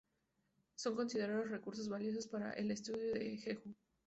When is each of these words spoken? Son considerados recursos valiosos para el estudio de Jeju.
Son 0.77 0.95
considerados 0.95 1.51
recursos 1.51 1.87
valiosos 1.87 2.25
para 2.25 2.53
el 2.53 2.71
estudio 2.71 3.13
de 3.13 3.37
Jeju. 3.37 3.75